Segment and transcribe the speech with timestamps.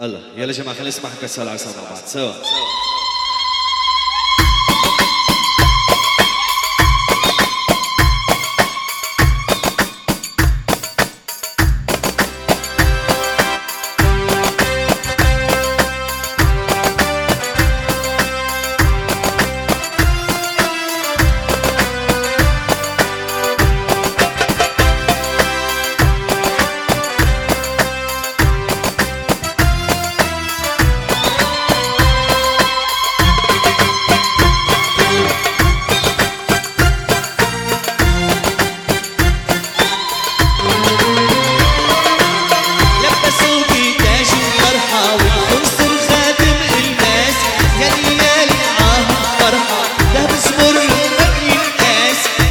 [0.00, 2.32] الله يلا جماعة خلينا نسمع حكا سوا العرسة مع بعض سوا.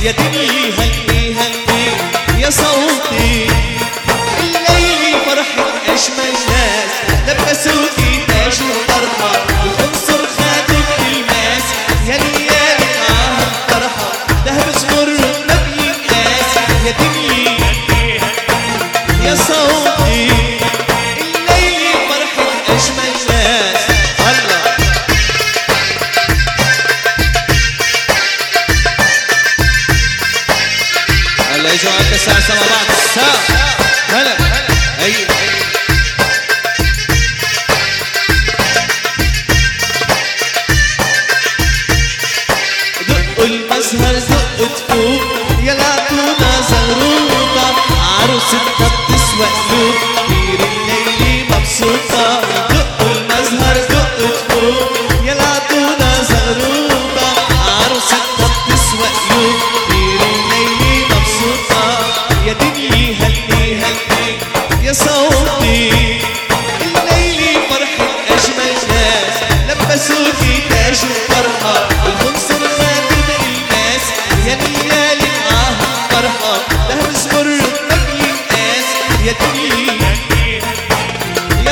[0.06, 3.48] يا دنيا هلي هلي يا صوتي
[4.40, 6.92] الليل فرحة أجمل ناس
[7.28, 8.05] لبسوكي تاج
[32.54, 33.40] بعض الساعة
[34.10, 34.38] هلا
[35.04, 35.28] أيوة
[43.10, 45.22] دقوا المزهر دق تفوق
[45.64, 47.76] يا العتونة زغروطة
[48.22, 48.95] عروستها بتسوى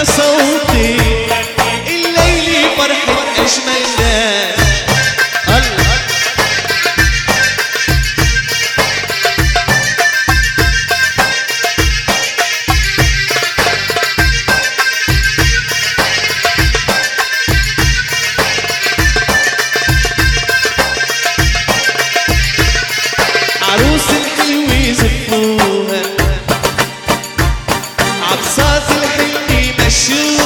[0.04, 0.33] يا
[30.04, 30.43] shoes.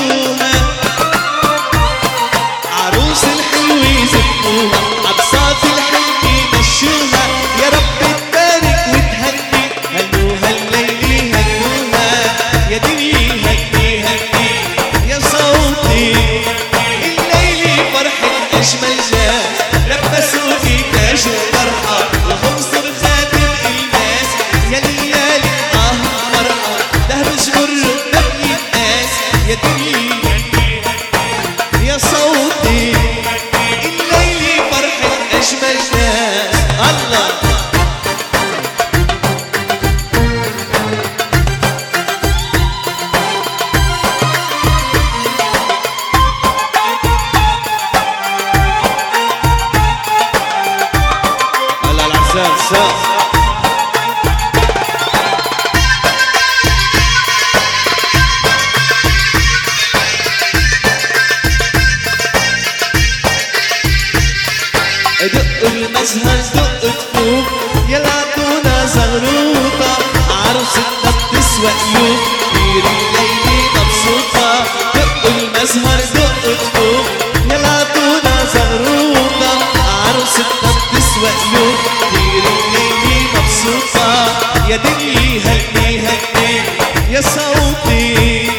[65.61, 67.45] دق المزهر دق تفوق
[67.89, 69.97] يا العتونة زغروطة
[70.29, 72.19] عروستنا بتسوى قلوب
[72.51, 74.63] كبير الليل مبسوطة
[74.95, 77.05] دق المزهر دق تفوق
[77.51, 79.57] يا العتونة زغروطة
[80.05, 84.25] عروستنا بتسوى قلوب كبير الليل مبسوطة
[84.69, 86.61] يا دنيا هني هني
[87.09, 88.49] يا صوتي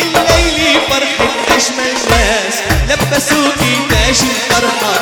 [0.00, 1.32] الليل فرحة.
[1.48, 2.54] أجمل ناس
[2.88, 5.01] لبسوكي تاج الفرحة